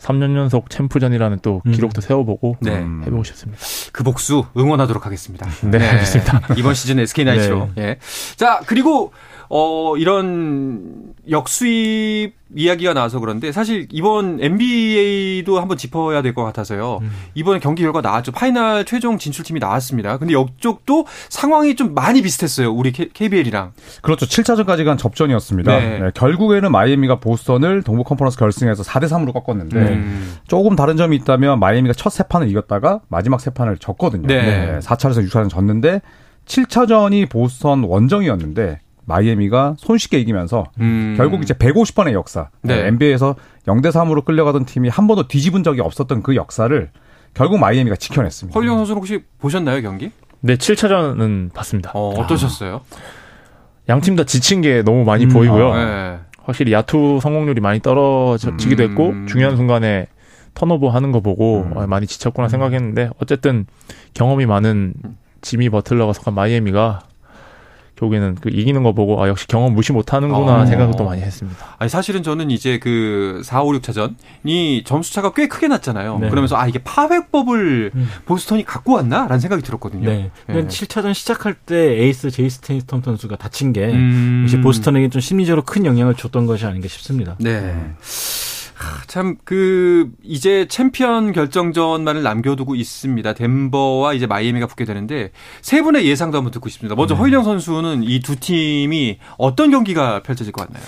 3년 0.00 0.36
연속 0.36 0.68
챔프전이라는 0.68 1.38
또 1.40 1.62
음. 1.64 1.72
기록도 1.72 2.02
세워보고 2.02 2.58
네. 2.60 2.72
음. 2.76 3.04
해보고 3.06 3.24
싶습니다. 3.24 3.58
그 3.90 4.04
복수 4.04 4.44
응원하도록 4.54 5.06
하겠습니다. 5.06 5.48
네, 5.62 5.78
알겠습니다. 5.78 6.42
이번 6.58 6.74
시즌 6.74 6.98
SK 6.98 7.24
나이츠로. 7.24 7.70
예. 7.78 7.96
자, 8.36 8.60
그리고 8.66 9.12
어 9.56 9.96
이런 9.96 11.14
역수입 11.30 12.34
이야기가 12.56 12.92
나와서 12.92 13.20
그런데 13.20 13.52
사실 13.52 13.86
이번 13.92 14.38
NBA도 14.42 15.60
한번 15.60 15.76
짚어야 15.76 16.22
될 16.22 16.34
것 16.34 16.42
같아서요. 16.42 16.98
음. 17.02 17.10
이번 17.36 17.60
경기 17.60 17.82
결과 17.84 18.00
나왔죠. 18.00 18.32
파이널 18.32 18.84
최종 18.84 19.16
진출팀이 19.16 19.60
나왔습니다. 19.60 20.18
근데 20.18 20.34
이쪽도 20.34 21.06
상황이 21.28 21.76
좀 21.76 21.94
많이 21.94 22.20
비슷했어요. 22.22 22.72
우리 22.72 22.90
KBL이랑. 22.90 23.72
그렇죠. 24.02 24.26
7차전까지 24.26 24.84
간 24.84 24.96
접전이었습니다. 24.98 25.78
네. 25.78 25.98
네, 26.00 26.10
결국에는 26.14 26.72
마이애미가 26.72 27.20
보스턴을 27.20 27.82
동부 27.84 28.02
컨퍼런스 28.02 28.36
결승에서 28.36 28.82
4대 28.82 29.04
3으로 29.04 29.32
꺾었는데 29.32 29.76
음. 29.78 30.34
조금 30.48 30.74
다른 30.74 30.96
점이 30.96 31.14
있다면 31.18 31.60
마이애미가 31.60 31.94
첫 31.94 32.10
세 32.10 32.24
판을 32.24 32.48
이겼다가 32.48 33.02
마지막 33.08 33.40
세 33.40 33.50
판을 33.50 33.78
졌거든요. 33.78 34.26
네. 34.26 34.80
4차에서 34.82 35.24
6차전 35.28 35.48
졌는데 35.48 36.00
7차전이 36.46 37.30
보스턴 37.30 37.84
원정이었는데 37.84 38.80
마이애미가 39.06 39.76
손쉽게 39.78 40.18
이기면서 40.20 40.64
음. 40.80 41.14
결국 41.16 41.42
이제 41.42 41.54
150번의 41.54 42.12
역사. 42.12 42.48
네. 42.62 42.86
NBA에서 42.86 43.36
0대 43.66 43.90
3으로 43.90 44.24
끌려가던 44.24 44.64
팀이 44.64 44.88
한 44.88 45.06
번도 45.06 45.28
뒤집은 45.28 45.62
적이 45.62 45.80
없었던 45.80 46.22
그 46.22 46.36
역사를 46.36 46.90
결국 47.34 47.58
마이애미가 47.58 47.96
지켜냈습니다. 47.96 48.58
헐령 48.58 48.76
선수는 48.78 48.98
혹시 48.98 49.24
보셨나요 49.38 49.82
경기? 49.82 50.10
네, 50.40 50.56
7차전은 50.56 51.52
봤습니다. 51.52 51.90
어, 51.94 52.10
어떠셨어요? 52.10 52.82
양팀 53.88 54.16
다 54.16 54.24
지친 54.24 54.60
게 54.60 54.82
너무 54.82 55.04
많이 55.04 55.24
음, 55.24 55.30
보이고요. 55.30 55.74
네. 55.74 56.18
확실히 56.42 56.72
야투 56.72 57.20
성공률이 57.22 57.60
많이 57.60 57.80
떨어지기도 57.80 58.84
음. 58.84 58.90
했고 58.90 59.14
중요한 59.26 59.56
순간에 59.56 60.06
턴오버 60.54 60.88
하는 60.88 61.12
거 61.12 61.20
보고 61.20 61.62
음. 61.62 61.76
어, 61.76 61.86
많이 61.86 62.06
지쳤구나 62.06 62.48
생각했는데 62.48 63.10
어쨌든 63.20 63.66
경험이 64.14 64.46
많은 64.46 64.94
지미 65.40 65.68
버틀러가 65.68 66.12
속한 66.12 66.34
마이애미가 66.34 67.00
결국에는 68.04 68.36
그 68.40 68.50
이기는 68.50 68.82
거 68.82 68.92
보고 68.92 69.22
아 69.22 69.28
역시 69.28 69.46
경험 69.46 69.74
무시 69.74 69.92
못 69.92 70.12
하는구나 70.12 70.62
어. 70.62 70.66
생각을 70.66 70.94
또 70.96 71.04
많이 71.04 71.22
했습니다. 71.22 71.76
아니 71.78 71.88
사실은 71.88 72.22
저는 72.22 72.50
이제 72.50 72.78
그 72.78 73.42
4, 73.44 73.62
5, 73.62 73.72
6차전이 73.72 74.84
점수 74.84 75.12
차가 75.12 75.32
꽤 75.32 75.48
크게 75.48 75.68
났잖아요. 75.68 76.18
네. 76.18 76.28
그러면서 76.28 76.56
아 76.56 76.66
이게 76.66 76.78
파훼법을 76.82 77.92
음. 77.94 78.08
보스턴이 78.26 78.64
갖고 78.64 78.94
왔나라는 78.94 79.40
생각이 79.40 79.62
들었거든요. 79.62 80.08
네. 80.08 80.30
네. 80.46 80.66
7차전 80.66 81.14
시작할 81.14 81.54
때 81.54 82.02
에이스 82.02 82.30
제이슨 82.30 82.60
테이텀 82.60 83.02
선수가 83.02 83.36
다친 83.36 83.72
게 83.72 83.86
음. 83.86 84.42
역시 84.42 84.60
보스턴에게 84.60 85.08
좀 85.08 85.20
심리적으로 85.20 85.62
큰 85.62 85.84
영향을 85.84 86.14
줬던 86.14 86.46
것이 86.46 86.66
아닌가 86.66 86.88
싶습니다. 86.88 87.36
네. 87.38 87.74
참 89.06 89.36
그 89.44 90.10
이제 90.22 90.66
챔피언 90.68 91.32
결정전만을 91.32 92.22
남겨두고 92.22 92.74
있습니다. 92.74 93.34
덴버와 93.34 94.14
이제 94.14 94.26
마이애미가 94.26 94.66
붙게 94.66 94.84
되는데 94.84 95.30
세 95.62 95.82
분의 95.82 96.06
예상도 96.06 96.38
한번 96.38 96.50
듣고 96.52 96.68
싶습니다. 96.68 96.94
먼저 96.94 97.14
허일영 97.14 97.44
선수는 97.44 98.02
이 98.04 98.20
두 98.20 98.36
팀이 98.36 99.18
어떤 99.38 99.70
경기가 99.70 100.22
펼쳐질 100.22 100.52
것 100.52 100.66
같나요? 100.66 100.82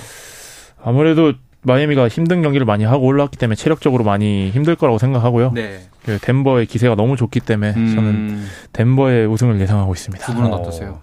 아무래도 0.83 1.33
마이애미가 1.63 2.09
힘든 2.09 2.43
경기를 2.43 2.65
많이 2.65 2.85
하고 2.85 3.07
올라왔기 3.07 3.37
때문에 3.39 3.57
체력적으로 3.57 4.05
많이 4.05 4.51
힘들 4.51 4.77
거라고 4.77 4.99
생각하고요. 4.99 5.51
네. 5.53 5.81
그 6.05 6.19
덴버의 6.21 6.67
기세가 6.67 6.95
너무 6.95 7.17
좋기 7.17 7.41
때문에 7.41 7.73
저는 7.73 8.05
음, 8.05 8.49
덴버의 8.73 9.27
우승을 9.27 9.61
예상하고 9.61 9.93
있습니다. 9.93 10.25
두 10.25 10.35
분은 10.35 10.53
어. 10.53 10.57
어떠세요? 10.57 11.01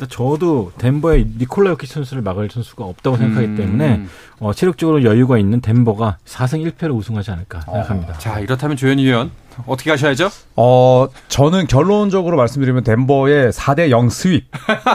일단 0.00 0.08
저도 0.08 0.72
덴버의 0.78 1.26
니콜라 1.38 1.70
요키 1.72 1.86
선수를 1.86 2.22
막을 2.22 2.48
선수가 2.50 2.84
없다고 2.84 3.18
생각하기 3.18 3.46
음. 3.48 3.56
때문에 3.56 4.02
어, 4.38 4.54
체력적으로 4.54 5.04
여유가 5.04 5.36
있는 5.36 5.60
덴버가 5.60 6.16
4승 6.24 6.72
1패로 6.72 6.96
우승하지 6.96 7.30
않을까 7.30 7.60
생각합니다. 7.60 8.14
자 8.14 8.40
이렇다면 8.40 8.78
조현희 8.78 9.04
위원 9.04 9.30
어떻게 9.66 9.90
가셔야죠? 9.90 10.30
어, 10.56 11.08
저는 11.28 11.66
결론적으로 11.66 12.38
말씀드리면 12.38 12.82
덴버의 12.84 13.52
4대 13.52 13.90
0 13.90 14.08
스윕 14.08 14.42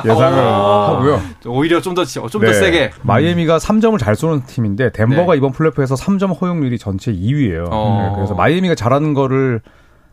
예상을 0.06 0.39
어. 0.39 0.96
하고요. 0.96 1.22
오히려 1.46 1.82
좀 1.82 1.94
더 1.94 2.04
좀더 2.04 2.39
네. 2.39 2.54
세게. 2.54 2.91
마이애미가 3.04 3.60
3점을 3.60 3.98
잘 4.00 4.15
쏘는 4.15 4.46
팀인데 4.48 4.91
덴버가 4.91 5.34
네. 5.34 5.38
이번 5.38 5.52
플레이오프에서 5.52 5.94
3점 5.96 6.41
허용률이 6.41 6.80
전체 6.80 7.13
2위예요. 7.13 7.68
어. 7.70 8.13
그래서 8.15 8.34
마이애미가 8.34 8.74
잘하는 8.74 9.13
거를 9.13 9.62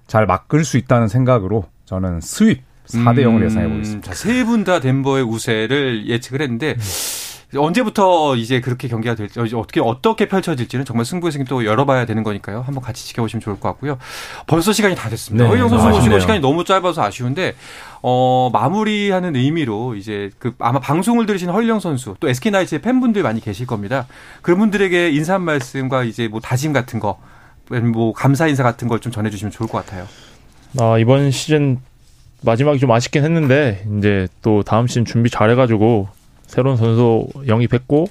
잘 0.06 0.26
막을 0.26 0.64
수 0.64 0.76
있다는 0.76 1.08
생각으로 1.08 1.64
저는 1.86 2.20
스윕 2.20 2.58
4대 2.98 3.18
0을 3.20 3.40
음, 3.40 3.44
예상해 3.44 3.68
보겠습니다. 3.68 4.08
자, 4.08 4.14
세분 4.14 4.64
다 4.64 4.80
덴버의 4.80 5.24
우세를 5.24 6.08
예측을 6.08 6.42
했는데 6.42 6.76
언제부터 7.54 8.34
이제 8.36 8.60
그렇게 8.62 8.88
경기가 8.88 9.14
될지 9.14 9.38
어, 9.38 9.42
어떻게 9.56 9.78
어떻게 9.80 10.26
펼쳐질지는 10.26 10.86
정말 10.86 11.04
승부의 11.04 11.32
승이 11.32 11.44
또 11.44 11.66
열어봐야 11.66 12.06
되는 12.06 12.22
거니까요. 12.22 12.62
한번 12.62 12.82
같이 12.82 13.06
지켜보시면 13.08 13.42
좋을 13.42 13.60
것 13.60 13.68
같고요. 13.68 13.98
벌써 14.46 14.72
시간이 14.72 14.94
다 14.94 15.10
됐습니다. 15.10 15.44
네, 15.44 15.50
허영 15.50 15.68
선수 15.68 15.84
너무 15.84 15.96
모시고. 15.98 16.18
시간이 16.18 16.40
너무 16.40 16.64
짧아서 16.64 17.02
아쉬운데 17.02 17.54
어, 18.00 18.48
마무리하는 18.54 19.36
의미로 19.36 19.96
이제 19.96 20.30
그 20.38 20.54
아마 20.60 20.80
방송을 20.80 21.26
들으신 21.26 21.50
허일영 21.50 21.78
선수 21.80 22.14
또 22.20 22.28
SK 22.30 22.52
나이츠의 22.52 22.80
팬분들 22.80 23.22
많이 23.22 23.42
계실 23.42 23.66
겁니다. 23.66 24.06
그런 24.40 24.58
분들에게 24.58 25.10
인사 25.10 25.34
한 25.34 25.42
말씀과 25.42 26.04
이제 26.04 26.28
뭐 26.28 26.40
다짐 26.40 26.72
같은 26.72 27.00
거, 27.00 27.18
뭐 27.92 28.14
감사 28.14 28.46
인사 28.48 28.62
같은 28.62 28.88
걸 28.88 28.98
좀 28.98 29.12
전해주시면 29.12 29.50
좋을 29.52 29.68
것 29.68 29.84
같아요. 29.84 30.06
아, 30.80 30.96
이번 30.98 31.30
시즌 31.30 31.80
마지막이 32.44 32.78
좀 32.78 32.90
아쉽긴 32.90 33.24
했는데 33.24 33.84
이제 33.98 34.28
또 34.42 34.62
다음 34.62 34.86
시즌 34.86 35.04
준비 35.04 35.30
잘해가지고 35.30 36.08
새로운 36.46 36.76
선수 36.76 37.26
영입했고 37.46 38.06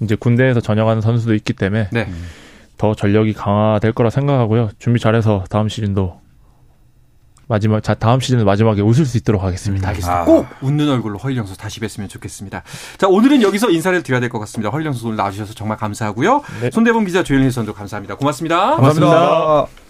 이제 0.00 0.14
군대에서 0.16 0.60
전역하는 0.60 1.00
선수도 1.02 1.34
있기 1.34 1.52
때문에 1.52 1.88
네. 1.92 2.08
더 2.76 2.94
전력이 2.94 3.32
강화될 3.34 3.92
거라 3.92 4.10
생각하고요. 4.10 4.70
준비 4.78 4.98
잘해서 4.98 5.44
다음 5.48 5.68
시즌도 5.68 6.20
마지막 7.46 7.82
자 7.82 7.92
다음 7.94 8.20
시즌 8.20 8.42
마지막에 8.44 8.80
웃을 8.80 9.04
수 9.04 9.18
있도록 9.18 9.42
하겠습니다. 9.42 9.86
알겠습니다. 9.88 10.22
아. 10.22 10.24
꼭 10.24 10.46
웃는 10.62 10.88
얼굴로 10.88 11.18
허일영 11.18 11.44
선수 11.44 11.60
다시 11.60 11.78
뵀으면 11.78 12.08
좋겠습니다. 12.08 12.62
자, 12.96 13.06
오늘은 13.06 13.42
여기서 13.42 13.70
인사를 13.70 14.02
드려야 14.02 14.20
될 14.20 14.30
것 14.30 14.38
같습니다. 14.40 14.70
허일영 14.70 14.94
선수 14.94 15.06
오늘 15.08 15.18
나와주셔서 15.18 15.52
정말 15.52 15.76
감사하고요. 15.76 16.42
네. 16.62 16.70
손대범 16.70 17.04
기자, 17.04 17.22
조현일 17.22 17.52
선수 17.52 17.74
감사합니다. 17.74 18.16
고맙습니다. 18.16 18.76
감사합니다. 18.76 19.83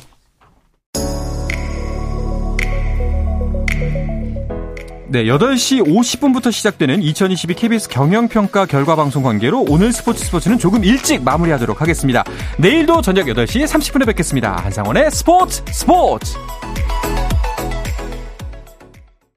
네, 5.14 5.26
8시 5.26 5.86
50분부터 5.86 6.50
시작되는 6.50 7.00
2022 7.00 7.54
KBS 7.54 7.88
경영평가 7.88 8.66
결과 8.66 8.96
방송 8.96 9.22
관계로 9.22 9.64
오늘 9.68 9.92
스포츠 9.92 10.24
스포츠는 10.24 10.58
조금 10.58 10.82
일찍 10.82 11.22
마무리하도록 11.22 11.80
하겠습니다. 11.80 12.24
내일도 12.58 13.00
저녁 13.00 13.26
8시 13.26 13.64
30분에 13.64 14.06
뵙겠습니다. 14.06 14.56
한상원의 14.56 15.12
스포츠 15.12 15.62
스포츠! 15.68 16.34